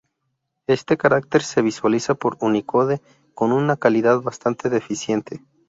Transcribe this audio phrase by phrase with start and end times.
[0.65, 3.01] Este carácter se visualiza por unicode
[3.35, 5.43] con una calidad bastante deficiente.